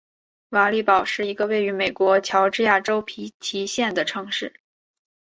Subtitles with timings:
[0.49, 4.51] 瓦利堡是一个位于美国乔治亚州皮奇县的城市。